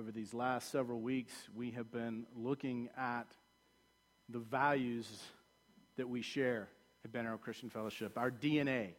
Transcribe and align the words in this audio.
over 0.00 0.10
these 0.10 0.32
last 0.32 0.72
several 0.72 0.98
weeks, 0.98 1.34
we 1.54 1.72
have 1.72 1.92
been 1.92 2.24
looking 2.34 2.88
at 2.96 3.26
the 4.30 4.38
values 4.38 5.06
that 5.98 6.08
we 6.08 6.22
share 6.22 6.68
at 7.04 7.12
Ben 7.12 7.26
Arrow 7.26 7.36
Christian 7.36 7.68
Fellowship, 7.68 8.16
our 8.16 8.30
DNA, 8.30 8.94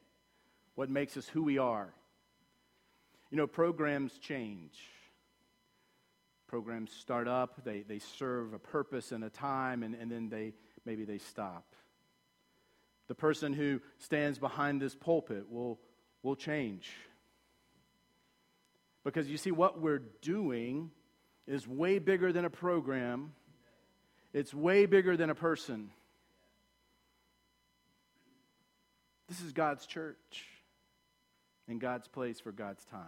what 0.75 0.91
makes 0.91 1.17
us 1.17 1.27
who 1.27 1.41
we 1.41 1.57
are. 1.57 1.91
You 3.31 3.37
know, 3.37 3.47
programs 3.47 4.19
change. 4.19 4.77
Programs 6.45 6.91
start 6.91 7.27
up, 7.27 7.63
they, 7.65 7.81
they 7.81 7.97
serve 7.97 8.53
a 8.53 8.59
purpose 8.59 9.11
and 9.11 9.23
a 9.23 9.29
time, 9.31 9.81
and, 9.81 9.95
and 9.95 10.11
then 10.11 10.29
they 10.29 10.53
maybe 10.85 11.03
they 11.03 11.17
stop. 11.17 11.65
The 13.07 13.15
person 13.15 13.53
who 13.53 13.81
stands 13.97 14.37
behind 14.37 14.79
this 14.79 14.93
pulpit 14.93 15.51
will, 15.51 15.79
will 16.21 16.35
change. 16.35 16.91
Because 19.03 19.27
you 19.27 19.37
see, 19.37 19.51
what 19.51 19.79
we're 19.79 20.03
doing 20.21 20.91
is 21.47 21.67
way 21.67 21.99
bigger 21.99 22.31
than 22.31 22.45
a 22.45 22.49
program, 22.49 23.33
it's 24.33 24.53
way 24.53 24.85
bigger 24.85 25.17
than 25.17 25.29
a 25.29 25.35
person. 25.35 25.89
This 29.27 29.41
is 29.41 29.53
God's 29.53 29.85
church 29.85 30.45
and 31.67 31.79
God's 31.79 32.07
place 32.07 32.39
for 32.39 32.51
God's 32.51 32.83
time. 32.85 33.01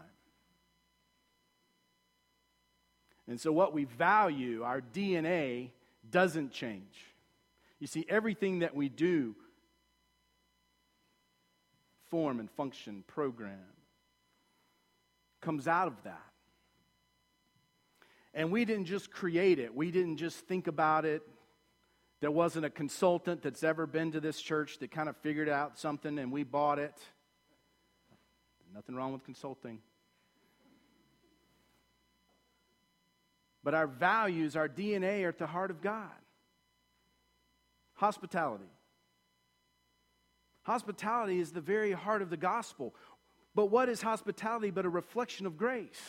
And 3.28 3.40
so, 3.40 3.52
what 3.52 3.74
we 3.74 3.86
value, 3.86 4.64
our 4.64 4.82
DNA, 4.82 5.70
doesn't 6.10 6.52
change. 6.52 7.14
You 7.80 7.88
see, 7.88 8.06
everything 8.10 8.60
that 8.60 8.76
we 8.76 8.90
do, 8.90 9.36
form 12.10 12.40
and 12.40 12.50
function, 12.52 13.04
program, 13.08 13.73
comes 15.44 15.68
out 15.68 15.88
of 15.88 16.02
that. 16.04 16.22
And 18.34 18.52
we 18.52 18.66
didn't 18.66 18.86
just 18.86 19.12
create 19.12 19.60
it, 19.60 19.76
we 19.76 19.92
didn't 19.92 20.18
just 20.18 20.40
think 20.48 20.68
about 20.68 21.06
it. 21.06 21.22
There 22.20 22.32
wasn't 22.32 22.66
a 22.66 22.70
consultant 22.70 23.42
that's 23.42 23.64
ever 23.64 23.86
been 23.86 24.14
to 24.14 24.22
this 24.22 24.42
church 24.42 24.80
that 24.80 24.92
kind 24.92 25.10
of 25.10 25.18
figured 25.18 25.50
out 25.50 25.78
something 25.78 26.18
and 26.18 26.32
we 26.32 26.44
bought 26.44 26.80
it. 26.80 26.96
Nothing 28.74 28.96
wrong 28.96 29.12
with 29.12 29.26
consulting. 29.26 29.80
But 33.62 33.74
our 33.74 33.88
values, 33.88 34.56
our 34.56 34.70
DNA 34.70 35.26
are 35.26 35.30
at 35.30 35.38
the 35.38 35.48
heart 35.48 35.70
of 35.70 35.82
God. 35.82 36.10
Hospitality. 37.96 38.72
Hospitality 40.64 41.40
is 41.40 41.52
the 41.52 41.62
very 41.62 41.92
heart 41.92 42.22
of 42.22 42.30
the 42.30 42.38
gospel. 42.38 42.96
But 43.56 43.68
what 43.68 43.90
is 43.90 44.02
hospitality 44.02 44.72
but 44.72 44.86
a 44.86 44.90
reflection 44.90 45.46
of 45.46 45.58
grace? 45.58 46.02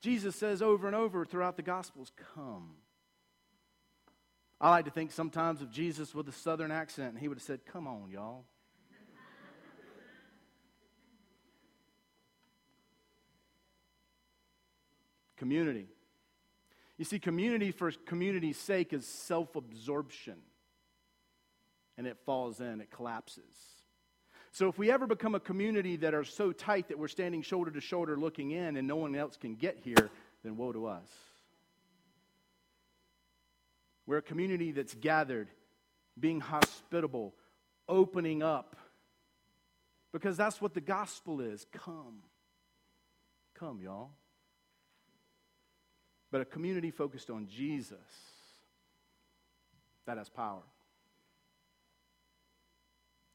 Jesus 0.00 0.34
says 0.34 0.62
over 0.62 0.86
and 0.86 0.96
over 0.96 1.24
throughout 1.24 1.56
the 1.56 1.62
Gospels, 1.62 2.10
Come. 2.34 2.70
I 4.60 4.70
like 4.70 4.84
to 4.84 4.90
think 4.90 5.12
sometimes 5.12 5.60
of 5.60 5.70
Jesus 5.70 6.14
with 6.14 6.28
a 6.28 6.32
southern 6.32 6.70
accent, 6.70 7.10
and 7.10 7.18
he 7.18 7.28
would 7.28 7.38
have 7.38 7.42
said, 7.42 7.60
Come 7.66 7.86
on, 7.86 8.10
y'all. 8.10 8.44
community. 15.36 15.88
You 16.98 17.04
see, 17.04 17.18
community 17.18 17.72
for 17.72 17.90
community's 17.90 18.56
sake 18.58 18.92
is 18.92 19.04
self 19.04 19.56
absorption, 19.56 20.36
and 21.98 22.06
it 22.06 22.16
falls 22.24 22.60
in, 22.60 22.80
it 22.80 22.92
collapses. 22.92 23.81
So 24.52 24.68
if 24.68 24.76
we 24.76 24.90
ever 24.90 25.06
become 25.06 25.34
a 25.34 25.40
community 25.40 25.96
that 25.96 26.12
are 26.12 26.24
so 26.24 26.52
tight 26.52 26.88
that 26.88 26.98
we're 26.98 27.08
standing 27.08 27.40
shoulder 27.40 27.70
to 27.70 27.80
shoulder 27.80 28.18
looking 28.18 28.50
in 28.50 28.76
and 28.76 28.86
no 28.86 28.96
one 28.96 29.16
else 29.16 29.38
can 29.38 29.54
get 29.54 29.78
here, 29.82 30.10
then 30.44 30.58
woe 30.58 30.72
to 30.72 30.86
us. 30.86 31.08
We're 34.06 34.18
a 34.18 34.22
community 34.22 34.72
that's 34.72 34.94
gathered, 34.94 35.48
being 36.20 36.40
hospitable, 36.40 37.32
opening 37.88 38.42
up. 38.42 38.76
Because 40.12 40.36
that's 40.36 40.60
what 40.60 40.74
the 40.74 40.82
gospel 40.82 41.40
is. 41.40 41.64
Come. 41.72 42.18
Come, 43.54 43.80
y'all. 43.80 44.10
But 46.30 46.42
a 46.42 46.44
community 46.44 46.90
focused 46.90 47.30
on 47.30 47.46
Jesus, 47.46 47.96
that 50.04 50.18
has 50.18 50.28
power. 50.28 50.62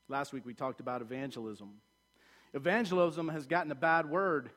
Last 0.10 0.32
week 0.32 0.46
we 0.46 0.54
talked 0.54 0.80
about 0.80 1.02
evangelism. 1.02 1.82
Evangelism 2.54 3.28
has 3.28 3.46
gotten 3.46 3.72
a 3.72 3.76
bad 3.76 4.10
word 4.10 4.50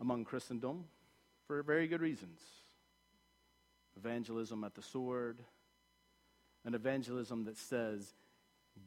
among 0.00 0.24
Christendom 0.24 0.84
for 1.46 1.62
very 1.62 1.88
good 1.88 2.02
reasons. 2.02 2.40
Evangelism 3.96 4.62
at 4.64 4.74
the 4.74 4.82
sword, 4.82 5.40
an 6.64 6.74
evangelism 6.74 7.44
that 7.44 7.56
says, 7.56 8.14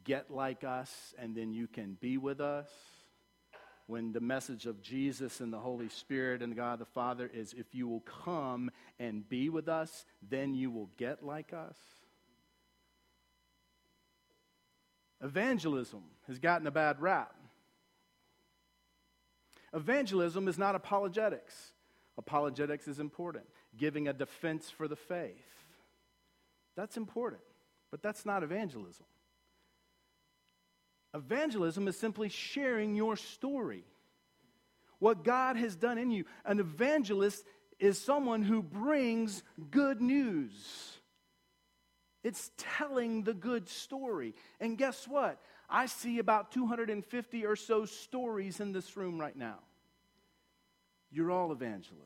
get 0.04 0.30
like 0.30 0.62
us 0.62 1.12
and 1.18 1.34
then 1.34 1.52
you 1.52 1.66
can 1.66 1.96
be 2.00 2.18
with 2.18 2.40
us. 2.40 2.68
When 3.86 4.12
the 4.12 4.20
message 4.20 4.66
of 4.66 4.80
Jesus 4.80 5.40
and 5.40 5.52
the 5.52 5.58
Holy 5.58 5.88
Spirit 5.88 6.40
and 6.40 6.56
God 6.56 6.78
the 6.78 6.86
Father 6.86 7.30
is, 7.32 7.52
if 7.52 7.74
you 7.74 7.86
will 7.86 8.00
come 8.00 8.70
and 8.98 9.28
be 9.28 9.50
with 9.50 9.68
us, 9.68 10.06
then 10.22 10.54
you 10.54 10.70
will 10.70 10.88
get 10.96 11.24
like 11.24 11.52
us. 11.52 11.76
Evangelism 15.22 16.02
has 16.26 16.38
gotten 16.38 16.66
a 16.66 16.70
bad 16.70 17.00
rap. 17.00 17.34
Evangelism 19.72 20.48
is 20.48 20.58
not 20.58 20.74
apologetics. 20.74 21.72
Apologetics 22.16 22.86
is 22.86 23.00
important, 23.00 23.44
giving 23.76 24.06
a 24.06 24.12
defense 24.12 24.70
for 24.70 24.86
the 24.86 24.96
faith. 24.96 25.34
That's 26.76 26.96
important, 26.96 27.42
but 27.90 28.02
that's 28.02 28.24
not 28.24 28.42
evangelism. 28.42 29.06
Evangelism 31.12 31.88
is 31.88 31.96
simply 31.96 32.28
sharing 32.28 32.94
your 32.94 33.16
story, 33.16 33.84
what 34.98 35.24
God 35.24 35.56
has 35.56 35.76
done 35.76 35.98
in 35.98 36.10
you. 36.10 36.24
An 36.44 36.58
evangelist 36.60 37.44
is 37.78 38.00
someone 38.00 38.42
who 38.42 38.62
brings 38.62 39.42
good 39.70 40.00
news. 40.00 40.93
It's 42.24 42.50
telling 42.56 43.22
the 43.22 43.34
good 43.34 43.68
story. 43.68 44.34
And 44.58 44.78
guess 44.78 45.06
what? 45.06 45.38
I 45.68 45.86
see 45.86 46.18
about 46.18 46.50
250 46.50 47.44
or 47.44 47.54
so 47.54 47.84
stories 47.84 48.60
in 48.60 48.72
this 48.72 48.96
room 48.96 49.20
right 49.20 49.36
now. 49.36 49.58
You're 51.12 51.30
all 51.30 51.52
evangelists. 51.52 52.00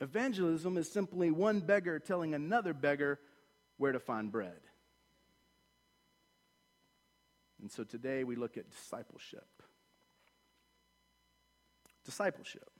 Evangelism 0.00 0.76
is 0.76 0.90
simply 0.90 1.30
one 1.30 1.60
beggar 1.60 1.98
telling 1.98 2.34
another 2.34 2.72
beggar 2.72 3.18
where 3.78 3.92
to 3.92 3.98
find 3.98 4.30
bread. 4.30 4.60
And 7.60 7.70
so 7.70 7.82
today 7.82 8.22
we 8.22 8.36
look 8.36 8.56
at 8.56 8.70
discipleship. 8.70 9.48
Discipleship. 12.04 12.70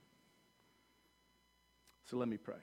So 2.05 2.19
let 2.19 2.29
me 2.29 2.37
pray. 2.37 2.55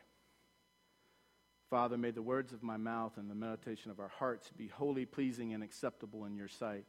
Father, 1.74 1.98
may 1.98 2.12
the 2.12 2.22
words 2.22 2.54
of 2.54 2.62
my 2.62 2.78
mouth 2.78 3.14
and 3.18 3.32
the 3.32 3.34
meditation 3.34 3.90
of 3.90 4.00
our 4.00 4.12
hearts 4.20 4.52
be 4.56 4.68
wholly 4.68 5.08
pleasing 5.08 5.56
and 5.56 5.64
acceptable 5.64 6.26
in 6.26 6.36
your 6.36 6.48
sight. 6.48 6.86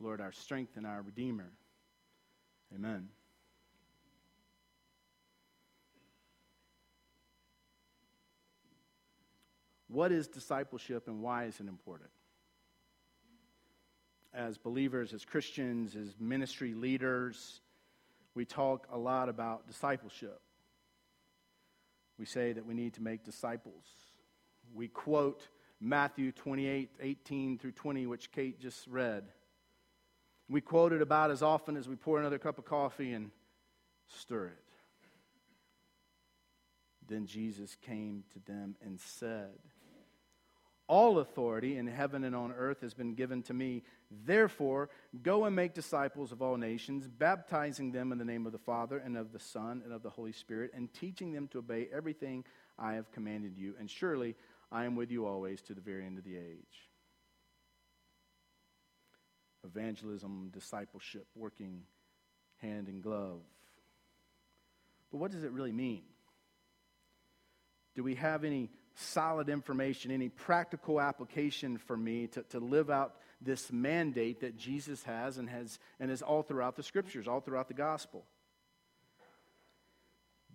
Lord, 0.00 0.22
our 0.22 0.32
strength 0.32 0.78
and 0.78 0.86
our 0.86 1.02
Redeemer. 1.02 1.52
Amen. 2.74 3.10
What 9.88 10.10
is 10.10 10.26
discipleship 10.26 11.06
and 11.06 11.20
why 11.20 11.44
is 11.44 11.60
it 11.60 11.68
important? 11.68 12.08
As 14.32 14.56
believers, 14.56 15.12
as 15.12 15.26
Christians, 15.26 15.94
as 15.96 16.14
ministry 16.18 16.72
leaders, 16.72 17.60
we 18.34 18.46
talk 18.46 18.88
a 18.90 18.96
lot 18.96 19.28
about 19.28 19.66
discipleship. 19.66 20.40
We 22.18 22.24
say 22.24 22.52
that 22.52 22.64
we 22.64 22.74
need 22.74 22.94
to 22.94 23.02
make 23.02 23.24
disciples. 23.24 23.84
We 24.72 24.88
quote 24.88 25.48
Matthew 25.80 26.32
28 26.32 26.90
18 27.00 27.58
through 27.58 27.72
20, 27.72 28.06
which 28.06 28.30
Kate 28.30 28.60
just 28.60 28.86
read. 28.86 29.24
We 30.48 30.60
quote 30.60 30.92
it 30.92 31.02
about 31.02 31.30
as 31.30 31.42
often 31.42 31.76
as 31.76 31.88
we 31.88 31.96
pour 31.96 32.20
another 32.20 32.38
cup 32.38 32.58
of 32.58 32.64
coffee 32.64 33.12
and 33.12 33.30
stir 34.06 34.46
it. 34.46 34.58
Then 37.06 37.26
Jesus 37.26 37.74
came 37.74 38.24
to 38.32 38.38
them 38.50 38.76
and 38.84 39.00
said, 39.00 39.58
all 40.86 41.18
authority 41.18 41.78
in 41.78 41.86
heaven 41.86 42.24
and 42.24 42.36
on 42.36 42.52
earth 42.52 42.80
has 42.82 42.94
been 42.94 43.14
given 43.14 43.42
to 43.44 43.54
me. 43.54 43.82
Therefore, 44.10 44.90
go 45.22 45.44
and 45.44 45.56
make 45.56 45.74
disciples 45.74 46.30
of 46.30 46.42
all 46.42 46.56
nations, 46.56 47.08
baptizing 47.08 47.90
them 47.92 48.12
in 48.12 48.18
the 48.18 48.24
name 48.24 48.46
of 48.46 48.52
the 48.52 48.58
Father 48.58 48.98
and 48.98 49.16
of 49.16 49.32
the 49.32 49.38
Son 49.38 49.80
and 49.84 49.92
of 49.92 50.02
the 50.02 50.10
Holy 50.10 50.32
Spirit, 50.32 50.72
and 50.74 50.92
teaching 50.92 51.32
them 51.32 51.48
to 51.48 51.58
obey 51.58 51.88
everything 51.92 52.44
I 52.78 52.94
have 52.94 53.10
commanded 53.12 53.56
you. 53.56 53.74
And 53.78 53.90
surely 53.90 54.34
I 54.70 54.84
am 54.84 54.94
with 54.94 55.10
you 55.10 55.26
always 55.26 55.62
to 55.62 55.74
the 55.74 55.80
very 55.80 56.04
end 56.04 56.18
of 56.18 56.24
the 56.24 56.36
age. 56.36 56.90
Evangelism, 59.64 60.50
discipleship, 60.52 61.26
working 61.34 61.84
hand 62.58 62.88
in 62.88 63.00
glove. 63.00 63.40
But 65.10 65.18
what 65.18 65.30
does 65.30 65.44
it 65.44 65.52
really 65.52 65.72
mean? 65.72 66.02
Do 67.94 68.02
we 68.02 68.16
have 68.16 68.44
any 68.44 68.70
solid 68.94 69.48
information, 69.48 70.10
any 70.10 70.28
practical 70.28 71.00
application 71.00 71.78
for 71.78 71.96
me 71.96 72.26
to, 72.28 72.42
to 72.44 72.60
live 72.60 72.90
out 72.90 73.16
this 73.40 73.72
mandate 73.72 74.40
that 74.40 74.56
Jesus 74.56 75.02
has 75.04 75.38
and, 75.38 75.48
has 75.48 75.78
and 76.00 76.10
is 76.10 76.22
all 76.22 76.42
throughout 76.42 76.76
the 76.76 76.82
scriptures, 76.82 77.26
all 77.26 77.40
throughout 77.40 77.68
the 77.68 77.74
gospel? 77.74 78.24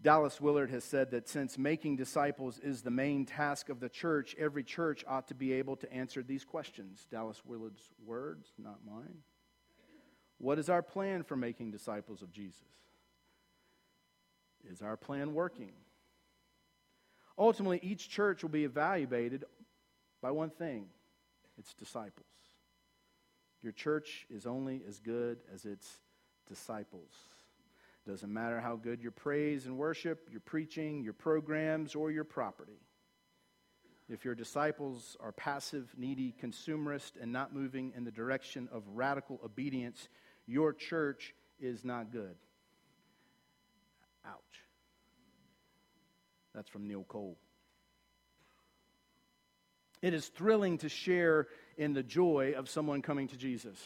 Dallas 0.01 0.39
Willard 0.39 0.69
has 0.69 0.85
said 0.85 1.11
that 1.11 1.27
since 1.27 1.57
making 1.57 1.97
disciples 1.97 2.57
is 2.59 2.81
the 2.81 2.91
main 2.91 3.25
task 3.25 3.67
of 3.67 3.81
the 3.81 3.89
church, 3.89 4.33
every 4.39 4.63
church 4.63 5.03
ought 5.07 5.27
to 5.27 5.35
be 5.35 5.51
able 5.53 5.75
to 5.75 5.91
answer 5.91 6.23
these 6.23 6.45
questions. 6.45 7.05
Dallas 7.11 7.41
Willard's 7.45 7.83
words, 8.05 8.47
not 8.57 8.79
mine. 8.85 9.17
What 10.37 10.57
is 10.57 10.69
our 10.69 10.81
plan 10.81 11.23
for 11.23 11.35
making 11.35 11.71
disciples 11.71 12.21
of 12.21 12.31
Jesus? 12.31 12.63
Is 14.71 14.81
our 14.81 14.95
plan 14.95 15.33
working? 15.33 15.73
Ultimately, 17.39 17.79
each 17.81 18.09
church 18.09 18.43
will 18.43 18.49
be 18.49 18.65
evaluated 18.65 19.45
by 20.21 20.31
one 20.31 20.49
thing 20.49 20.87
its 21.57 21.73
disciples. 21.73 22.25
Your 23.61 23.71
church 23.71 24.27
is 24.29 24.45
only 24.45 24.83
as 24.87 24.99
good 24.99 25.39
as 25.53 25.65
its 25.65 25.99
disciples. 26.47 27.09
Doesn't 28.05 28.31
matter 28.31 28.59
how 28.59 28.75
good 28.75 29.01
your 29.01 29.11
praise 29.11 29.65
and 29.65 29.77
worship, 29.77 30.27
your 30.31 30.41
preaching, 30.41 31.01
your 31.03 31.13
programs, 31.13 31.95
or 31.95 32.11
your 32.11 32.23
property. 32.23 32.81
If 34.09 34.25
your 34.25 34.35
disciples 34.35 35.15
are 35.19 35.31
passive, 35.31 35.93
needy, 35.97 36.33
consumerist, 36.41 37.13
and 37.21 37.31
not 37.31 37.53
moving 37.53 37.93
in 37.95 38.03
the 38.03 38.11
direction 38.11 38.67
of 38.71 38.83
radical 38.93 39.39
obedience, 39.45 40.09
your 40.47 40.73
church 40.73 41.35
is 41.59 41.85
not 41.85 42.11
good. 42.11 42.35
Ouch. 44.25 44.68
That's 46.59 46.67
from 46.67 46.89
Neil 46.89 47.05
Cole. 47.07 47.37
It 50.01 50.13
is 50.13 50.27
thrilling 50.27 50.77
to 50.79 50.89
share 50.89 51.47
in 51.77 51.93
the 51.93 52.03
joy 52.03 52.53
of 52.57 52.69
someone 52.69 53.01
coming 53.01 53.29
to 53.29 53.37
Jesus, 53.37 53.77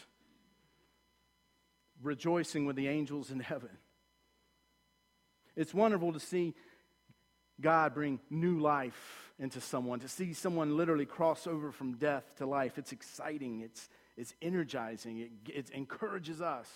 rejoicing 2.02 2.66
with 2.66 2.74
the 2.74 2.88
angels 2.88 3.30
in 3.30 3.38
heaven. 3.38 3.68
It's 5.54 5.72
wonderful 5.72 6.14
to 6.14 6.18
see 6.18 6.54
God 7.60 7.94
bring 7.94 8.18
new 8.28 8.58
life 8.58 9.32
into 9.38 9.60
someone, 9.60 10.00
to 10.00 10.08
see 10.08 10.32
someone 10.32 10.76
literally 10.76 11.06
cross 11.06 11.46
over 11.46 11.70
from 11.70 11.92
death 11.92 12.24
to 12.38 12.46
life. 12.46 12.76
It's 12.76 12.90
exciting, 12.90 13.60
it's, 13.60 13.88
it's 14.16 14.34
energizing, 14.42 15.20
it, 15.20 15.30
it 15.46 15.70
encourages 15.70 16.40
us. 16.40 16.68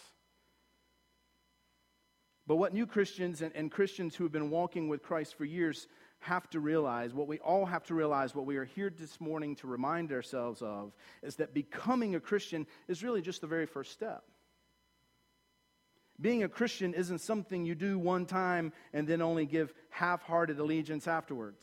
But 2.48 2.56
what 2.56 2.72
new 2.72 2.86
Christians 2.86 3.42
and, 3.42 3.54
and 3.54 3.70
Christians 3.70 4.16
who 4.16 4.24
have 4.24 4.32
been 4.32 4.48
walking 4.48 4.88
with 4.88 5.02
Christ 5.02 5.36
for 5.36 5.44
years 5.44 5.86
have 6.20 6.48
to 6.50 6.60
realize, 6.60 7.12
what 7.12 7.28
we 7.28 7.38
all 7.40 7.66
have 7.66 7.84
to 7.84 7.94
realize, 7.94 8.34
what 8.34 8.46
we 8.46 8.56
are 8.56 8.64
here 8.64 8.90
this 8.90 9.20
morning 9.20 9.54
to 9.56 9.66
remind 9.66 10.10
ourselves 10.10 10.62
of, 10.62 10.94
is 11.22 11.36
that 11.36 11.52
becoming 11.52 12.14
a 12.14 12.20
Christian 12.20 12.66
is 12.88 13.04
really 13.04 13.20
just 13.20 13.42
the 13.42 13.46
very 13.46 13.66
first 13.66 13.92
step. 13.92 14.24
Being 16.18 16.42
a 16.42 16.48
Christian 16.48 16.94
isn't 16.94 17.20
something 17.20 17.66
you 17.66 17.74
do 17.74 17.98
one 17.98 18.24
time 18.24 18.72
and 18.94 19.06
then 19.06 19.20
only 19.20 19.44
give 19.44 19.74
half 19.90 20.22
hearted 20.22 20.58
allegiance 20.58 21.06
afterwards. 21.06 21.62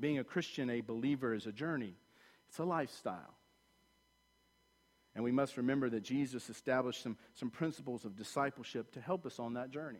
Being 0.00 0.18
a 0.18 0.24
Christian, 0.24 0.70
a 0.70 0.80
believer, 0.80 1.34
is 1.34 1.46
a 1.46 1.52
journey, 1.52 1.94
it's 2.48 2.58
a 2.58 2.64
lifestyle. 2.64 3.37
And 5.18 5.24
we 5.24 5.32
must 5.32 5.56
remember 5.56 5.90
that 5.90 6.04
Jesus 6.04 6.48
established 6.48 7.02
some, 7.02 7.16
some 7.34 7.50
principles 7.50 8.04
of 8.04 8.14
discipleship 8.14 8.92
to 8.92 9.00
help 9.00 9.26
us 9.26 9.40
on 9.40 9.54
that 9.54 9.72
journey. 9.72 9.98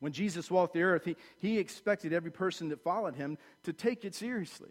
When 0.00 0.12
Jesus 0.12 0.50
walked 0.50 0.74
the 0.74 0.82
earth, 0.82 1.06
he, 1.06 1.16
he 1.38 1.58
expected 1.58 2.12
every 2.12 2.30
person 2.30 2.68
that 2.68 2.84
followed 2.84 3.16
him 3.16 3.38
to 3.62 3.72
take 3.72 4.04
it 4.04 4.14
seriously. 4.14 4.68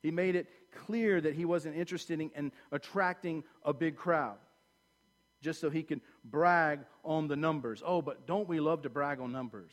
He 0.00 0.12
made 0.12 0.36
it 0.36 0.46
clear 0.86 1.20
that 1.20 1.34
he 1.34 1.44
wasn't 1.44 1.74
interested 1.74 2.20
in, 2.20 2.30
in 2.36 2.52
attracting 2.70 3.42
a 3.64 3.72
big 3.72 3.96
crowd 3.96 4.38
just 5.42 5.60
so 5.60 5.70
he 5.70 5.82
could 5.82 6.02
brag 6.24 6.78
on 7.04 7.26
the 7.26 7.34
numbers. 7.34 7.82
Oh, 7.84 8.00
but 8.00 8.28
don't 8.28 8.48
we 8.48 8.60
love 8.60 8.82
to 8.82 8.88
brag 8.88 9.18
on 9.18 9.32
numbers? 9.32 9.72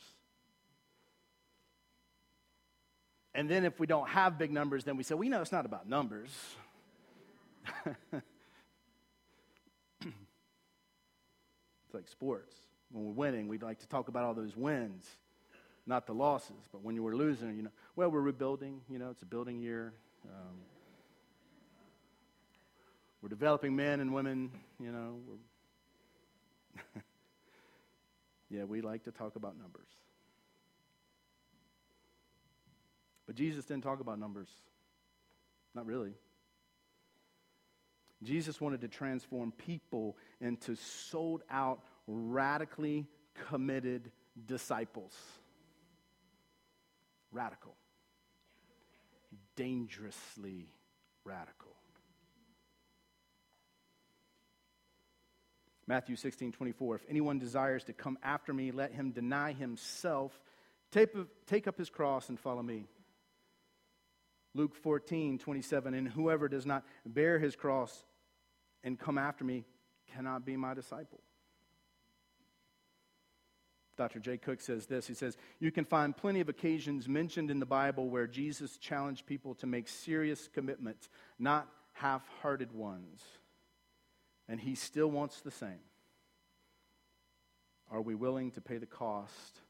And 3.36 3.48
then 3.48 3.64
if 3.64 3.78
we 3.78 3.86
don't 3.86 4.08
have 4.08 4.36
big 4.36 4.50
numbers, 4.50 4.82
then 4.82 4.96
we 4.96 5.04
say, 5.04 5.14
we 5.14 5.28
know 5.28 5.40
it's 5.40 5.52
not 5.52 5.64
about 5.64 5.88
numbers. 5.88 6.30
It's 11.88 11.94
like 11.94 12.08
sports. 12.08 12.54
When 12.90 13.04
we're 13.04 13.12
winning, 13.12 13.48
we'd 13.48 13.62
like 13.62 13.80
to 13.80 13.88
talk 13.88 14.08
about 14.08 14.24
all 14.24 14.34
those 14.34 14.56
wins, 14.56 15.06
not 15.86 16.06
the 16.06 16.14
losses. 16.14 16.56
But 16.72 16.82
when 16.82 16.94
you 16.94 17.02
were 17.02 17.14
losing, 17.14 17.56
you 17.56 17.62
know, 17.62 17.70
well, 17.96 18.10
we're 18.10 18.20
rebuilding. 18.20 18.80
You 18.88 18.98
know, 18.98 19.10
it's 19.10 19.22
a 19.22 19.26
building 19.26 19.58
year. 19.58 19.92
Um, 20.24 20.56
we're 23.20 23.28
developing 23.28 23.76
men 23.76 24.00
and 24.00 24.12
women. 24.14 24.50
You 24.80 24.92
know, 24.92 25.18
yeah, 28.50 28.64
we 28.64 28.80
like 28.80 29.04
to 29.04 29.10
talk 29.10 29.36
about 29.36 29.58
numbers. 29.58 29.88
But 33.26 33.36
Jesus 33.36 33.66
didn't 33.66 33.82
talk 33.82 34.00
about 34.00 34.18
numbers. 34.18 34.48
Not 35.74 35.84
really. 35.84 36.14
Jesus 38.22 38.60
wanted 38.60 38.80
to 38.80 38.88
transform 38.88 39.52
people 39.52 40.16
into 40.40 40.74
sold 40.76 41.42
out, 41.50 41.80
radically 42.06 43.06
committed 43.48 44.10
disciples. 44.46 45.14
Radical. 47.30 47.74
Dangerously 49.54 50.68
radical. 51.24 51.68
Matthew 55.86 56.16
16, 56.16 56.52
24. 56.52 56.96
If 56.96 57.02
anyone 57.08 57.38
desires 57.38 57.84
to 57.84 57.92
come 57.94 58.18
after 58.22 58.52
me, 58.52 58.72
let 58.72 58.92
him 58.92 59.10
deny 59.10 59.52
himself, 59.52 60.38
take, 60.90 61.10
take 61.46 61.66
up 61.66 61.78
his 61.78 61.88
cross, 61.88 62.28
and 62.28 62.38
follow 62.38 62.62
me. 62.62 62.84
Luke 64.54 64.74
14, 64.74 65.38
27. 65.38 65.94
And 65.94 66.08
whoever 66.08 66.48
does 66.48 66.66
not 66.66 66.84
bear 67.06 67.38
his 67.38 67.56
cross 67.56 68.04
and 68.88 68.98
come 68.98 69.18
after 69.18 69.44
me 69.44 69.66
cannot 70.14 70.46
be 70.46 70.56
my 70.56 70.72
disciple. 70.72 71.20
Dr. 73.98 74.18
Jay 74.18 74.38
Cook 74.38 74.62
says 74.62 74.86
this. 74.86 75.06
He 75.06 75.12
says, 75.12 75.36
You 75.60 75.70
can 75.70 75.84
find 75.84 76.16
plenty 76.16 76.40
of 76.40 76.48
occasions 76.48 77.06
mentioned 77.06 77.50
in 77.50 77.60
the 77.60 77.66
Bible 77.66 78.08
where 78.08 78.26
Jesus 78.26 78.78
challenged 78.78 79.26
people 79.26 79.54
to 79.56 79.66
make 79.66 79.88
serious 79.88 80.48
commitments, 80.48 81.10
not 81.38 81.68
half 81.92 82.26
hearted 82.40 82.72
ones. 82.72 83.22
And 84.48 84.58
he 84.58 84.74
still 84.74 85.10
wants 85.10 85.42
the 85.42 85.50
same. 85.50 85.84
Are 87.90 88.00
we 88.00 88.14
willing 88.14 88.52
to 88.52 88.62
pay 88.62 88.78
the 88.78 88.86
cost 88.86 89.60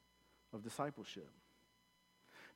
of 0.52 0.62
discipleship? 0.62 1.28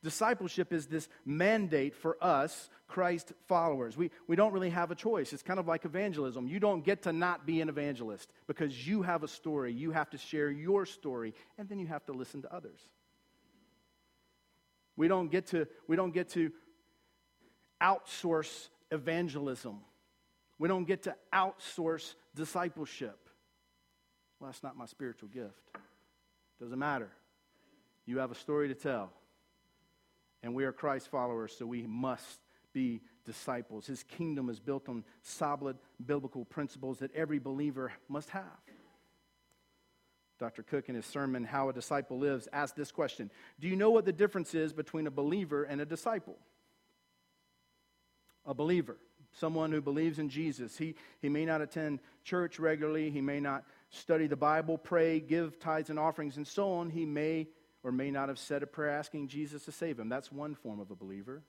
Discipleship 0.03 0.73
is 0.73 0.87
this 0.87 1.09
mandate 1.25 1.95
for 1.95 2.17
us, 2.21 2.69
Christ 2.89 3.33
followers. 3.47 3.97
We, 3.97 4.11
we 4.27 4.35
don't 4.35 4.53
really 4.53 4.71
have 4.71 4.91
a 4.91 4.97
choice. 4.97 5.33
It's 5.33 5.45
kind 5.45 5.61
of 5.61 5.69
like 5.69 5.85
evangelism. 5.85 6.49
You 6.49 6.59
don't 6.59 6.85
get 6.85 7.03
to 7.03 7.13
not 7.13 7.47
be 7.47 7.61
an 7.61 7.69
evangelist 7.69 8.33
because 8.49 8.87
you 8.87 9.03
have 9.03 9.23
a 9.23 9.29
story. 9.29 9.73
You 9.73 9.93
have 9.93 10.11
to 10.11 10.19
share 10.19 10.51
your 10.51 10.87
story, 10.87 11.35
and 11.57 11.69
then 11.69 11.79
you 11.79 11.87
have 11.87 12.05
to 12.07 12.13
listen 12.13 12.43
to 12.43 12.53
others. 12.53 12.81
We 14.97 15.07
don't 15.07 15.31
get 15.31 15.47
to, 15.49 15.69
we 15.87 15.95
don't 15.95 16.13
get 16.13 16.31
to 16.31 16.51
outsource 17.81 18.69
evangelism. 18.91 19.81
We 20.59 20.69
don't 20.69 20.85
get 20.85 21.05
to 21.05 21.15
outsource 21.33 22.15
discipleship. 22.35 23.19
Well, 24.41 24.51
that's 24.51 24.65
not 24.65 24.77
my 24.77 24.87
spiritual 24.87 25.29
gift. 25.29 25.61
Doesn't 26.61 26.79
matter. 26.79 27.11
You 28.05 28.19
have 28.19 28.33
a 28.33 28.35
story 28.35 28.67
to 28.69 28.75
tell. 28.75 29.13
And 30.43 30.55
we 30.55 30.65
are 30.65 30.73
Christ 30.73 31.09
followers, 31.09 31.55
so 31.57 31.67
we 31.67 31.87
must 31.87 32.41
be 32.73 33.01
disciples. 33.25 33.87
His 33.87 34.03
kingdom 34.03 34.49
is 34.49 34.59
built 34.59 34.89
on 34.89 35.05
solid 35.23 35.77
biblical 36.05 36.45
principles 36.45 36.99
that 36.99 37.15
every 37.15 37.39
believer 37.39 37.93
must 38.09 38.31
have. 38.31 38.43
Dr. 40.39 40.65
Cook, 40.65 40.89
in 40.89 40.97
his 40.97 41.07
sermon, 41.07 41.45
How 41.45 41.69
a 41.69 41.73
Disciple 41.73 42.19
Lives, 42.19 42.49
asked 42.53 42.75
this 42.75 42.91
question 42.91 43.31
Do 43.61 43.69
you 43.69 43.77
know 43.77 43.91
what 43.91 44.05
the 44.05 44.13
difference 44.13 44.55
is 44.55 44.73
between 44.73 45.07
a 45.07 45.11
believer 45.11 45.63
and 45.63 45.81
a 45.81 45.87
disciple? 45.87 46.37
A 48.45 48.53
believer, 48.53 48.97
someone 49.33 49.71
who 49.71 49.81
believes 49.81 50.19
in 50.19 50.29
Jesus, 50.29 50.77
he, 50.77 50.97
he 51.21 51.29
may 51.29 51.45
not 51.45 51.61
attend 51.61 52.01
church 52.25 52.59
regularly, 52.59 53.09
he 53.09 53.21
may 53.21 53.39
not 53.39 53.65
study 53.91 54.27
the 54.27 54.35
Bible, 54.35 54.77
pray, 54.77 55.21
give 55.21 55.61
tithes 55.61 55.91
and 55.91 55.99
offerings, 55.99 56.37
and 56.37 56.47
so 56.47 56.73
on. 56.73 56.91
He 56.91 57.07
may 57.07 57.47
or 57.83 57.93
may 57.93 58.11
not 58.11 58.29
have 58.29 58.39
said 58.39 58.63
a 58.63 58.67
prayer 58.67 58.91
asking 58.91 59.29
Jesus 59.29 59.65
to 59.65 59.73
save 59.73 59.99
him. 59.99 60.09
That's 60.09 60.31
one 60.31 60.55
form 60.55 60.81
of 60.81 60.91
a 60.91 60.95
believer. 60.97 61.43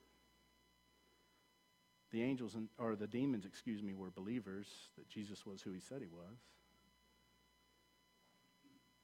the 2.14 2.22
angels, 2.22 2.54
and, 2.54 2.68
or 2.78 2.94
the 2.94 3.08
demons, 3.08 3.44
excuse 3.44 3.82
me, 3.82 3.92
were 3.92 4.10
believers, 4.10 4.66
that 4.96 5.08
Jesus 5.08 5.44
was 5.44 5.60
who 5.62 5.72
he 5.72 5.80
said 5.80 6.00
he 6.00 6.08
was. 6.08 6.38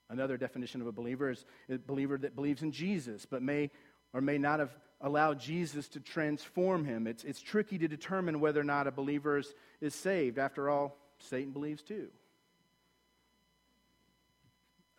Another 0.09 0.37
definition 0.37 0.81
of 0.81 0.87
a 0.87 0.93
believer 0.93 1.31
is 1.31 1.45
a 1.69 1.77
believer 1.79 2.17
that 2.19 2.35
believes 2.37 2.63
in 2.63 2.73
Jesus, 2.73 3.27
but 3.27 3.43
may 3.43 3.71
or 4.13 4.21
may 4.21 4.39
not 4.39 4.61
have 4.61 4.71
allowed 5.01 5.41
Jesus 5.41 5.89
to 5.89 6.01
transform 6.01 6.85
him. 6.85 7.07
It's, 7.07 7.25
it's 7.25 7.41
tricky 7.41 7.79
to 7.79 7.89
determine 7.89 8.41
whether 8.41 8.61
or 8.61 8.65
not 8.65 8.87
a 8.87 8.93
believer 8.93 9.39
is, 9.39 9.55
is 9.81 9.95
saved. 9.95 10.39
After 10.39 10.71
all, 10.71 10.97
Satan 11.19 11.53
believes 11.53 11.83
too. 11.83 12.09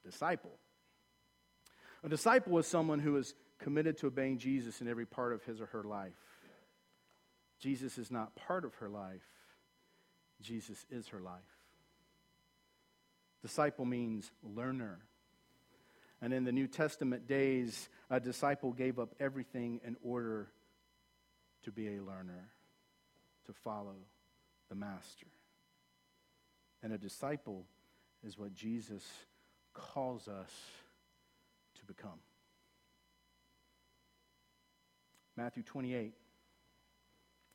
A 0.04 0.10
disciple. 0.10 0.52
A 2.03 2.10
disciple 2.10 2.58
is 2.58 2.67
someone 2.67 3.00
who 3.00 3.17
is 3.17 3.36
committed 3.60 3.98
to 4.00 4.08
obeying 4.08 4.38
Jesus 4.38 4.81
in 4.81 4.88
every 4.88 5.05
part 5.05 5.34
of 5.34 5.43
his 5.43 5.62
or 5.62 5.67
her 5.67 5.84
life. 5.84 6.13
Jesus 7.60 7.98
is 7.98 8.10
not 8.10 8.36
part 8.36 8.65
of 8.65 8.74
her 8.75 8.89
life, 8.89 9.22
Jesus 10.41 10.84
is 10.89 11.08
her 11.10 11.20
life. 11.20 11.36
Disciple 13.41 13.86
means 13.86 14.31
learner. 14.43 15.00
And 16.22 16.34
in 16.34 16.43
the 16.43 16.51
New 16.51 16.67
Testament 16.67 17.27
days, 17.27 17.89
a 18.10 18.20
disciple 18.20 18.72
gave 18.72 19.00
up 19.00 19.15
everything 19.20 19.79
in 19.84 19.96
order 20.03 20.48
to 21.63 21.72
be 21.72 21.88
a 21.88 22.01
learner, 22.01 22.50
to 23.48 23.53
follow 23.53 23.96
the 24.70 24.75
master. 24.75 25.27
And 26.84 26.93
a 26.93 26.98
disciple 26.98 27.65
is 28.24 28.38
what 28.38 28.53
Jesus 28.53 29.03
calls 29.74 30.27
us 30.27 30.51
become. 31.95 32.19
Matthew 35.36 35.63
28, 35.63 36.13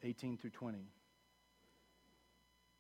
18 0.03 0.39
through 0.39 0.51
20. 0.51 0.79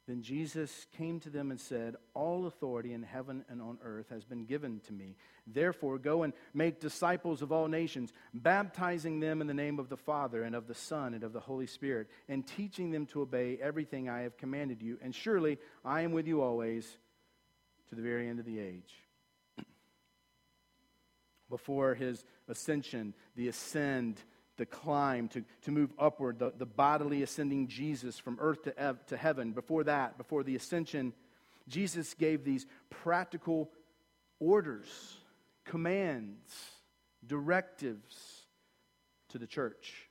Then 0.06 0.22
Jesus 0.22 0.86
came 0.96 1.18
to 1.20 1.30
them 1.30 1.50
and 1.50 1.60
said, 1.60 1.96
All 2.14 2.46
authority 2.46 2.92
in 2.92 3.02
heaven 3.02 3.44
and 3.48 3.60
on 3.60 3.78
earth 3.82 4.06
has 4.10 4.25
been 4.25 4.44
given 4.44 4.80
to 4.86 4.92
me. 4.92 5.16
Therefore, 5.46 5.98
go 5.98 6.22
and 6.22 6.32
make 6.54 6.80
disciples 6.80 7.42
of 7.42 7.50
all 7.50 7.66
nations, 7.66 8.12
baptizing 8.32 9.18
them 9.18 9.40
in 9.40 9.48
the 9.48 9.54
name 9.54 9.80
of 9.80 9.88
the 9.88 9.96
Father 9.96 10.44
and 10.44 10.54
of 10.54 10.68
the 10.68 10.75
Son 10.75 11.12
and 11.14 11.25
of 11.25 11.32
the 11.32 11.40
Holy 11.40 11.66
Spirit, 11.66 12.08
and 12.28 12.46
teaching 12.46 12.92
them 12.92 13.06
to 13.06 13.22
obey 13.22 13.58
everything 13.60 14.08
I 14.08 14.20
have 14.20 14.36
commanded 14.36 14.80
you. 14.80 14.96
And 15.02 15.12
surely 15.12 15.58
I 15.84 16.02
am 16.02 16.12
with 16.12 16.28
you 16.28 16.40
always 16.40 16.86
to 17.88 17.96
the 17.96 18.02
very 18.02 18.28
end 18.28 18.38
of 18.38 18.46
the 18.46 18.60
age. 18.60 19.05
Before 21.49 21.95
his 21.95 22.25
ascension, 22.49 23.15
the 23.37 23.49
ascend, 23.49 24.21
the 24.57 24.67
climb, 24.67 25.29
to, 25.29 25.45
to 25.62 25.71
move 25.71 25.93
upward, 25.99 26.38
the, 26.38 26.53
the 26.57 26.67
bodily 26.67 27.23
ascending 27.23 27.69
Jesus 27.69 28.19
from 28.19 28.38
earth 28.41 28.62
to, 28.62 28.79
ev- 28.79 29.05
to 29.07 29.17
heaven. 29.17 29.53
Before 29.53 29.85
that, 29.85 30.19
before 30.19 30.43
the 30.43 30.57
ascension, 30.57 31.12
Jesus 31.69 32.15
gave 32.15 32.45
these 32.45 32.67
practical 32.91 33.71
orders, 34.41 35.19
commands, 35.65 36.53
directives 37.26 38.47
to 39.29 39.38
the 39.38 39.47
church, 39.47 40.09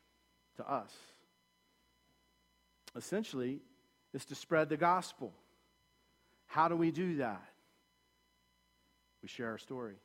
to 0.57 0.69
us. 0.69 0.91
Essentially, 2.95 3.59
is 4.13 4.25
to 4.25 4.35
spread 4.35 4.69
the 4.69 4.77
gospel. 4.77 5.33
How 6.45 6.69
do 6.69 6.75
we 6.75 6.91
do 6.91 7.17
that? 7.17 7.43
We 9.21 9.27
share 9.27 9.49
our 9.49 9.57
story. 9.57 9.95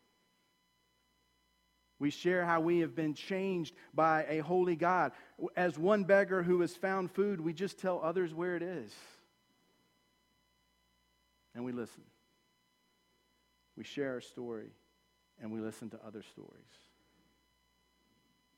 We 2.00 2.08
share 2.08 2.46
how 2.46 2.60
we 2.60 2.80
have 2.80 2.96
been 2.96 3.12
changed 3.12 3.74
by 3.94 4.24
a 4.28 4.38
holy 4.38 4.74
God. 4.74 5.12
As 5.54 5.78
one 5.78 6.04
beggar 6.04 6.42
who 6.42 6.62
has 6.62 6.74
found 6.74 7.12
food, 7.12 7.42
we 7.42 7.52
just 7.52 7.78
tell 7.78 8.00
others 8.02 8.32
where 8.32 8.56
it 8.56 8.62
is. 8.62 8.90
And 11.54 11.62
we 11.62 11.72
listen. 11.72 12.02
We 13.76 13.84
share 13.84 14.14
our 14.14 14.20
story 14.22 14.70
and 15.42 15.52
we 15.52 15.60
listen 15.60 15.90
to 15.90 15.98
other 16.06 16.22
stories. 16.22 16.50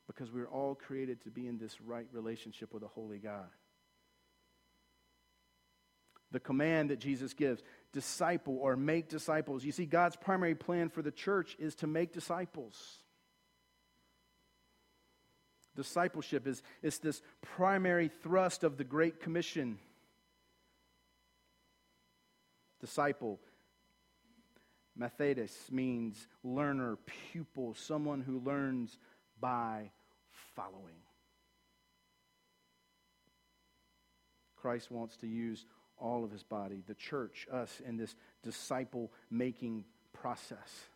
Because 0.07 0.31
we're 0.31 0.49
all 0.49 0.75
created 0.75 1.21
to 1.23 1.29
be 1.29 1.45
in 1.45 1.57
this 1.57 1.81
right 1.81 2.07
relationship 2.13 2.73
with 2.73 2.83
a 2.83 2.87
holy 2.87 3.19
God. 3.19 3.49
The 6.31 6.39
command 6.39 6.91
that 6.91 6.99
Jesus 6.99 7.33
gives 7.33 7.61
disciple 7.91 8.57
or 8.57 8.77
make 8.77 9.09
disciples. 9.09 9.65
You 9.65 9.73
see, 9.73 9.85
God's 9.85 10.15
primary 10.15 10.55
plan 10.55 10.89
for 10.89 11.01
the 11.01 11.11
church 11.11 11.57
is 11.59 11.75
to 11.75 11.87
make 11.87 12.13
disciples. 12.13 12.99
Discipleship 15.75 16.47
is, 16.47 16.61
is 16.81 16.99
this 16.99 17.21
primary 17.41 18.09
thrust 18.21 18.63
of 18.63 18.77
the 18.77 18.83
Great 18.83 19.19
Commission. 19.19 19.79
Disciple, 22.79 23.39
mathetes, 24.99 25.71
means 25.71 26.27
learner, 26.43 26.97
pupil, 27.31 27.73
someone 27.73 28.21
who 28.21 28.39
learns 28.39 28.97
by 29.39 29.89
following. 30.55 31.01
Christ 34.55 34.91
wants 34.91 35.17
to 35.17 35.27
use 35.27 35.65
all 35.97 36.23
of 36.23 36.31
his 36.31 36.43
body, 36.43 36.83
the 36.85 36.93
church, 36.93 37.47
us, 37.51 37.81
in 37.85 37.97
this 37.97 38.15
disciple 38.43 39.11
making 39.31 39.85
process. 40.13 40.87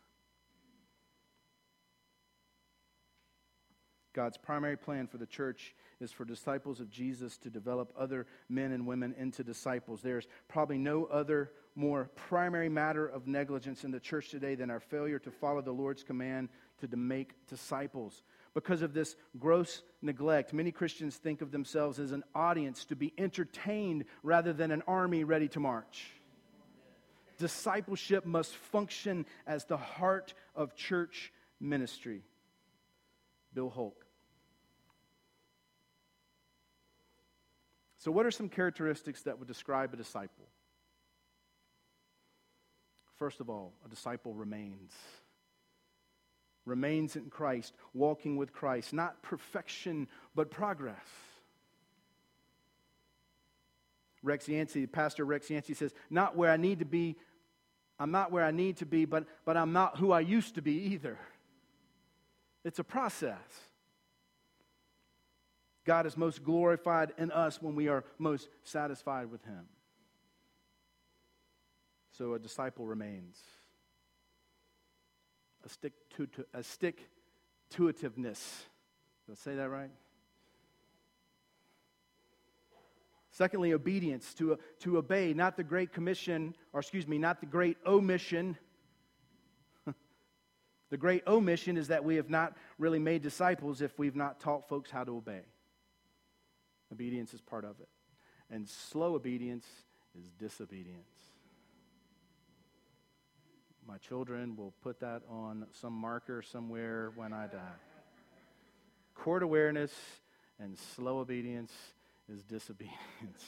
God's 4.18 4.36
primary 4.36 4.78
plan 4.78 5.06
for 5.06 5.20
the 5.20 5.28
church 5.28 5.76
is 6.02 6.12
for 6.12 6.26
disciples 6.26 6.80
of 6.80 6.90
Jesus 6.90 7.38
to 7.38 7.52
develop 7.52 7.94
other 7.96 8.26
men 8.50 8.72
and 8.72 8.88
women 8.88 9.14
into 9.16 9.44
disciples. 9.44 10.02
There's 10.02 10.28
probably 10.48 10.80
no 10.80 11.06
other 11.06 11.52
more 11.76 12.10
primary 12.16 12.68
matter 12.68 13.06
of 13.06 13.28
negligence 13.28 13.84
in 13.84 13.92
the 13.92 14.00
church 14.00 14.30
today 14.30 14.56
than 14.56 14.72
our 14.72 14.80
failure 14.80 15.20
to 15.20 15.30
follow 15.30 15.62
the 15.62 15.72
Lord's 15.72 16.02
command 16.02 16.50
to 16.82 16.98
make 16.98 17.36
disciples. 17.46 18.24
Because 18.56 18.82
of 18.82 18.92
this 18.92 19.16
gross 19.38 19.84
neglect, 20.02 20.52
many 20.52 20.72
Christians 20.72 21.18
think 21.18 21.44
of 21.44 21.52
themselves 21.52 22.00
as 22.00 22.12
an 22.12 22.24
audience 22.34 22.86
to 22.86 22.96
be 22.96 23.14
entertained 23.20 24.06
rather 24.24 24.52
than 24.52 24.72
an 24.72 24.82
army 24.88 25.26
ready 25.26 25.48
to 25.50 25.60
march. 25.60 26.10
Discipleship 27.38 28.26
must 28.26 28.56
function 28.56 29.28
as 29.46 29.66
the 29.66 29.78
heart 29.78 30.34
of 30.56 30.76
church 30.76 31.32
ministry. 31.60 32.24
Bill 33.54 33.70
Hull. 33.70 33.94
So, 38.00 38.12
what 38.12 38.26
are 38.26 38.32
some 38.32 38.50
characteristics 38.50 39.24
that 39.24 39.40
would 39.40 39.48
describe 39.48 39.94
a 39.94 39.98
disciple? 39.98 40.46
First 43.18 43.40
of 43.40 43.50
all, 43.50 43.74
a 43.86 43.90
disciple 43.90 44.34
remains. 44.34 44.94
Remains 46.66 47.16
in 47.16 47.30
Christ, 47.30 47.74
walking 47.94 48.38
with 48.38 48.54
Christ. 48.54 48.94
Not 48.94 49.24
perfection, 49.24 50.08
but 50.36 50.52
progress. 50.52 50.96
Rex 54.22 54.48
Yancey, 54.48 54.86
Pastor 54.86 55.26
Rex 55.26 55.50
Yancey 55.50 55.74
says, 55.74 55.94
Not 56.10 56.36
where 56.36 56.52
I 56.52 56.58
need 56.58 56.80
to 56.80 56.86
be, 56.86 57.16
I'm 58.00 58.12
not 58.12 58.32
where 58.32 58.44
I 58.44 58.52
need 58.52 58.78
to 58.78 58.86
be, 58.86 59.06
but, 59.06 59.26
but 59.46 59.58
I'm 59.58 59.74
not 59.74 59.98
who 59.98 60.12
I 60.12 60.20
used 60.20 60.56
to 60.56 60.62
be 60.62 60.74
either. 60.94 61.18
It's 62.64 62.80
a 62.80 62.84
process. 62.84 63.38
God 65.88 66.06
is 66.06 66.18
most 66.18 66.44
glorified 66.44 67.14
in 67.18 67.32
us 67.32 67.62
when 67.62 67.74
we 67.74 67.88
are 67.88 68.04
most 68.20 68.50
satisfied 68.64 69.32
with 69.32 69.44
Him. 69.46 69.66
So 72.12 72.34
a 72.34 72.40
disciple 72.40 72.86
remains. 72.86 73.40
A 75.66 75.70
stick 75.70 75.94
to, 76.18 76.28
a 76.54 76.62
stick 76.62 77.10
to 77.72 77.84
itiveness. 77.84 78.66
Did 79.26 79.32
I 79.32 79.36
say 79.36 79.56
that 79.56 79.70
right? 79.70 79.90
Secondly, 83.32 83.72
obedience, 83.72 84.34
to, 84.34 84.60
to 84.80 84.98
obey, 84.98 85.34
not 85.34 85.56
the 85.56 85.64
Great 85.64 85.94
Commission, 85.94 86.54
or 86.74 86.82
excuse 86.82 87.08
me, 87.08 87.18
not 87.18 87.40
the 87.40 87.46
Great 87.46 87.78
Omission. 87.86 88.58
the 90.90 90.98
Great 90.98 91.26
Omission 91.28 91.78
is 91.78 91.88
that 91.88 92.04
we 92.04 92.18
have 92.18 92.30
not 92.30 92.58
really 92.78 93.00
made 93.00 93.22
disciples 93.22 93.82
if 93.82 93.98
we've 93.98 94.16
not 94.16 94.42
taught 94.42 94.68
folks 94.68 94.92
how 94.92 95.06
to 95.06 95.16
obey. 95.16 95.44
Obedience 96.92 97.34
is 97.34 97.42
part 97.42 97.66
of 97.66 97.80
it. 97.80 97.90
And 98.50 98.68
slow 98.68 99.16
obedience 99.16 99.66
is 100.18 100.30
disobedience. 100.40 101.10
My 103.88 103.98
children 103.98 104.56
will 104.56 104.74
put 104.82 105.00
that 105.00 105.22
on 105.30 105.66
some 105.82 105.94
marker 105.94 106.42
somewhere 106.42 107.12
when 107.16 107.32
I 107.34 107.48
die. 107.48 107.60
Court 109.16 109.44
awareness 109.44 109.94
and 110.60 110.78
slow 110.96 111.20
obedience 111.20 111.72
is 112.32 112.44
disobedience. 112.44 112.98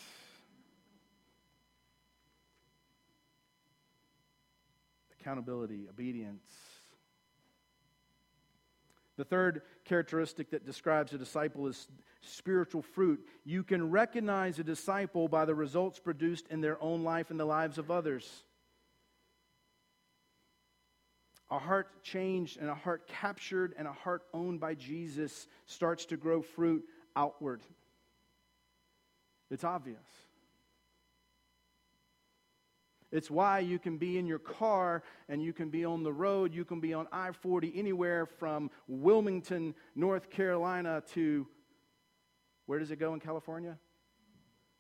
Accountability, 5.19 5.88
obedience. 5.89 6.48
The 9.17 9.25
third 9.25 9.63
characteristic 9.84 10.51
that 10.51 10.65
describes 10.65 11.12
a 11.12 11.17
disciple 11.17 11.67
is 11.67 11.89
spiritual 12.22 12.82
fruit. 12.82 13.26
You 13.46 13.64
can 13.64 13.90
recognize 13.90 14.60
a 14.60 14.64
disciple 14.64 15.28
by 15.28 15.46
the 15.46 15.56
results 15.56 16.00
produced 16.00 16.48
in 16.50 16.62
their 16.62 16.82
own 16.82 17.04
life 17.04 17.32
and 17.32 17.40
the 17.40 17.46
lives 17.46 17.78
of 17.78 17.92
others. 17.92 18.44
A 21.52 21.58
heart 21.58 22.04
changed 22.04 22.60
and 22.60 22.70
a 22.70 22.76
heart 22.76 23.08
captured 23.08 23.74
and 23.78 23.88
a 23.88 23.94
heart 23.94 24.24
owned 24.34 24.60
by 24.60 24.76
Jesus 24.76 25.48
starts 25.66 26.06
to 26.08 26.18
grow 26.18 26.42
fruit 26.42 26.84
outward. 27.16 27.62
It's 29.50 29.64
obvious. 29.64 29.98
It's 33.12 33.32
why 33.32 33.60
you 33.60 33.80
can 33.80 33.98
be 33.98 34.20
in 34.20 34.28
your 34.28 34.38
car 34.38 35.02
and 35.28 35.42
you 35.42 35.52
can 35.52 35.70
be 35.70 35.84
on 35.84 36.04
the 36.04 36.14
road. 36.14 36.54
You 36.54 36.64
can 36.64 36.80
be 36.80 36.94
on 36.94 37.08
I 37.12 37.32
40 37.32 37.74
anywhere 37.76 38.28
from 38.28 38.70
Wilmington, 38.88 39.74
North 39.96 40.30
Carolina 40.30 41.02
to 41.14 41.48
where 42.70 42.78
does 42.78 42.92
it 42.92 42.98
go 42.98 43.16
in 43.16 43.20
California? 43.20 43.76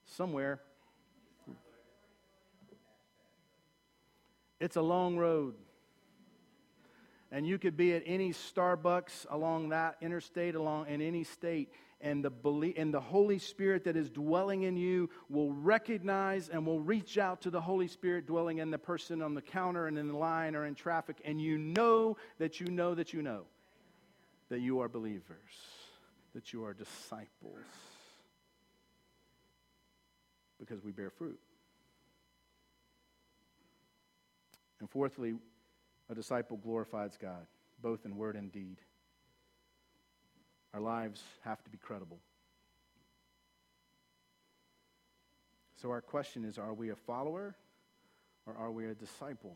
Somewhere. 0.05 0.59
It's 4.59 4.75
a 4.75 4.81
long 4.83 5.17
road. 5.17 5.55
And 7.31 7.47
you 7.47 7.57
could 7.57 7.75
be 7.75 7.93
at 7.93 8.03
any 8.05 8.31
Starbucks 8.31 9.25
along 9.31 9.69
that 9.69 9.95
interstate, 10.01 10.53
along 10.53 10.85
in 10.87 11.01
any 11.01 11.23
state, 11.23 11.71
and 11.99 12.23
the, 12.23 12.29
belief, 12.29 12.75
and 12.77 12.93
the 12.93 13.01
Holy 13.01 13.39
Spirit 13.39 13.85
that 13.85 13.97
is 13.97 14.11
dwelling 14.11 14.61
in 14.61 14.77
you 14.77 15.09
will 15.27 15.51
recognize 15.51 16.47
and 16.49 16.67
will 16.67 16.81
reach 16.81 17.17
out 17.17 17.41
to 17.41 17.49
the 17.49 17.59
Holy 17.59 17.87
Spirit 17.87 18.27
dwelling 18.27 18.59
in 18.59 18.69
the 18.69 18.77
person 18.77 19.23
on 19.23 19.33
the 19.33 19.41
counter 19.41 19.87
and 19.87 19.97
in 19.97 20.07
the 20.07 20.15
line 20.15 20.55
or 20.55 20.67
in 20.67 20.75
traffic, 20.75 21.19
and 21.25 21.41
you 21.41 21.57
know 21.57 22.17
that 22.37 22.59
you 22.59 22.67
know 22.67 22.93
that 22.93 23.13
you 23.13 23.23
know 23.23 23.45
that 24.49 24.59
you 24.59 24.79
are 24.79 24.87
believers, 24.87 25.78
that 26.33 26.53
you 26.53 26.63
are 26.63 26.73
disciples, 26.73 27.65
because 30.59 30.83
we 30.83 30.91
bear 30.91 31.09
fruit. 31.09 31.39
And 34.79 34.89
fourthly, 34.89 35.35
a 36.09 36.15
disciple 36.15 36.57
glorifies 36.57 37.17
God, 37.21 37.45
both 37.81 38.05
in 38.05 38.15
word 38.15 38.35
and 38.35 38.51
deed. 38.51 38.77
Our 40.73 40.79
lives 40.79 41.21
have 41.43 41.63
to 41.63 41.69
be 41.69 41.77
credible. 41.77 42.19
So, 45.81 45.89
our 45.91 46.01
question 46.01 46.43
is 46.43 46.57
are 46.57 46.73
we 46.73 46.89
a 46.89 46.95
follower 46.95 47.55
or 48.45 48.55
are 48.55 48.71
we 48.71 48.85
a 48.85 48.93
disciple? 48.93 49.55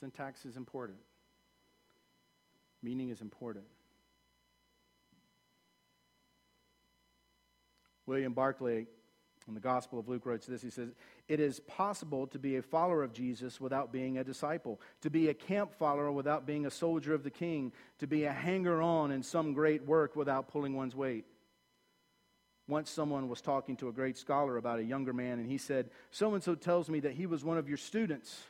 Syntax 0.00 0.44
is 0.44 0.56
important, 0.56 0.98
meaning 2.82 3.10
is 3.10 3.20
important. 3.20 3.64
William 8.12 8.34
Barclay 8.34 8.86
in 9.48 9.54
the 9.54 9.60
Gospel 9.60 9.98
of 9.98 10.06
Luke 10.06 10.26
writes 10.26 10.46
this. 10.46 10.60
He 10.60 10.68
says, 10.68 10.90
It 11.28 11.40
is 11.40 11.60
possible 11.60 12.26
to 12.26 12.38
be 12.38 12.56
a 12.56 12.62
follower 12.62 13.02
of 13.02 13.14
Jesus 13.14 13.58
without 13.58 13.90
being 13.90 14.18
a 14.18 14.24
disciple, 14.24 14.82
to 15.00 15.08
be 15.08 15.30
a 15.30 15.34
camp 15.34 15.72
follower 15.72 16.12
without 16.12 16.46
being 16.46 16.66
a 16.66 16.70
soldier 16.70 17.14
of 17.14 17.24
the 17.24 17.30
king, 17.30 17.72
to 18.00 18.06
be 18.06 18.24
a 18.24 18.30
hanger 18.30 18.82
on 18.82 19.12
in 19.12 19.22
some 19.22 19.54
great 19.54 19.86
work 19.86 20.14
without 20.14 20.48
pulling 20.48 20.76
one's 20.76 20.94
weight. 20.94 21.24
Once 22.68 22.90
someone 22.90 23.30
was 23.30 23.40
talking 23.40 23.78
to 23.78 23.88
a 23.88 23.92
great 23.92 24.18
scholar 24.18 24.58
about 24.58 24.78
a 24.78 24.84
younger 24.84 25.14
man, 25.14 25.38
and 25.38 25.48
he 25.48 25.56
said, 25.56 25.88
So 26.10 26.34
and 26.34 26.44
so 26.44 26.54
tells 26.54 26.90
me 26.90 27.00
that 27.00 27.12
he 27.12 27.24
was 27.24 27.42
one 27.42 27.56
of 27.56 27.66
your 27.66 27.78
students. 27.78 28.42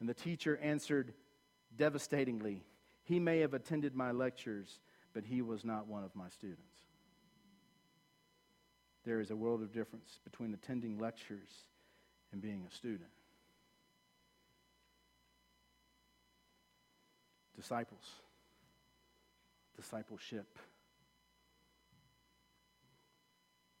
And 0.00 0.08
the 0.08 0.14
teacher 0.14 0.58
answered 0.60 1.12
devastatingly, 1.76 2.64
He 3.04 3.20
may 3.20 3.38
have 3.38 3.54
attended 3.54 3.94
my 3.94 4.10
lectures, 4.10 4.80
but 5.14 5.22
he 5.22 5.40
was 5.40 5.64
not 5.64 5.86
one 5.86 6.02
of 6.02 6.16
my 6.16 6.28
students. 6.30 6.89
There 9.04 9.20
is 9.20 9.30
a 9.30 9.36
world 9.36 9.62
of 9.62 9.72
difference 9.72 10.20
between 10.24 10.52
attending 10.52 10.98
lectures 10.98 11.48
and 12.32 12.40
being 12.40 12.66
a 12.70 12.74
student. 12.74 13.10
Disciples, 17.56 18.04
discipleship. 19.76 20.58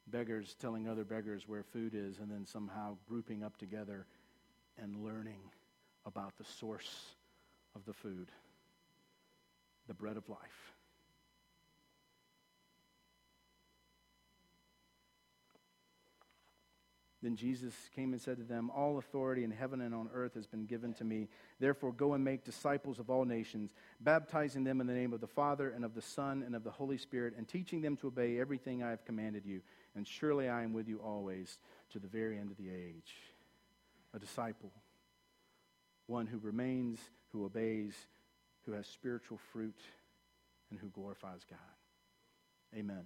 Beggars 0.06 0.56
telling 0.60 0.88
other 0.88 1.04
beggars 1.04 1.46
where 1.46 1.62
food 1.62 1.94
is 1.94 2.18
and 2.18 2.30
then 2.30 2.44
somehow 2.44 2.96
grouping 3.08 3.44
up 3.44 3.56
together 3.56 4.06
and 4.76 5.04
learning 5.04 5.40
about 6.04 6.36
the 6.36 6.44
source 6.44 7.14
of 7.76 7.84
the 7.84 7.92
food, 7.92 8.28
the 9.86 9.94
bread 9.94 10.16
of 10.16 10.28
life. 10.28 10.74
Then 17.22 17.36
Jesus 17.36 17.74
came 17.94 18.12
and 18.12 18.20
said 18.20 18.38
to 18.38 18.44
them, 18.44 18.70
All 18.70 18.96
authority 18.98 19.44
in 19.44 19.50
heaven 19.50 19.82
and 19.82 19.94
on 19.94 20.08
earth 20.14 20.34
has 20.34 20.46
been 20.46 20.64
given 20.64 20.94
to 20.94 21.04
me. 21.04 21.28
Therefore, 21.58 21.92
go 21.92 22.14
and 22.14 22.24
make 22.24 22.44
disciples 22.44 22.98
of 22.98 23.10
all 23.10 23.26
nations, 23.26 23.72
baptizing 24.00 24.64
them 24.64 24.80
in 24.80 24.86
the 24.86 24.94
name 24.94 25.12
of 25.12 25.20
the 25.20 25.26
Father 25.26 25.70
and 25.70 25.84
of 25.84 25.94
the 25.94 26.00
Son 26.00 26.42
and 26.44 26.56
of 26.56 26.64
the 26.64 26.70
Holy 26.70 26.96
Spirit, 26.96 27.34
and 27.36 27.46
teaching 27.46 27.82
them 27.82 27.96
to 27.98 28.06
obey 28.06 28.40
everything 28.40 28.82
I 28.82 28.90
have 28.90 29.04
commanded 29.04 29.44
you. 29.44 29.60
And 29.94 30.06
surely 30.06 30.48
I 30.48 30.62
am 30.62 30.72
with 30.72 30.88
you 30.88 30.98
always 30.98 31.58
to 31.90 31.98
the 31.98 32.08
very 32.08 32.38
end 32.38 32.50
of 32.50 32.56
the 32.56 32.70
age. 32.70 33.14
A 34.14 34.18
disciple, 34.18 34.72
one 36.06 36.26
who 36.26 36.38
remains, 36.38 36.98
who 37.32 37.44
obeys, 37.44 37.94
who 38.64 38.72
has 38.72 38.86
spiritual 38.86 39.38
fruit, 39.52 39.78
and 40.70 40.78
who 40.78 40.88
glorifies 40.88 41.44
God. 41.48 41.58
Amen. 42.74 43.04